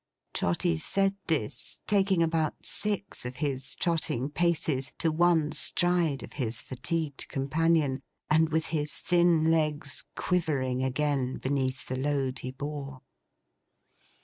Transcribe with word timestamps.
Trotty 0.33 0.77
said 0.77 1.15
this, 1.27 1.77
taking 1.85 2.23
about 2.23 2.55
six 2.65 3.23
of 3.23 3.35
his 3.35 3.75
trotting 3.75 4.31
paces 4.31 4.93
to 4.97 5.11
one 5.11 5.51
stride 5.51 6.23
of 6.23 6.33
his 6.41 6.59
fatigued 6.59 7.27
companion; 7.27 8.01
and 8.27 8.49
with 8.49 8.69
his 8.69 8.93
thin 8.93 9.51
legs 9.51 10.05
quivering 10.15 10.81
again, 10.83 11.37
beneath 11.37 11.85
the 11.85 11.97
load 11.97 12.39
he 12.39 12.49
bore. 12.51 13.01